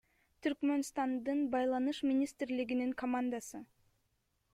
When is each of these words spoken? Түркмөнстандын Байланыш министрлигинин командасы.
Түркмөнстандын 0.45 1.43
Байланыш 1.55 1.99
министрлигинин 2.11 2.95
командасы. 3.03 3.61